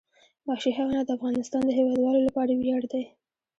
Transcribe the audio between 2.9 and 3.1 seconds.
دی.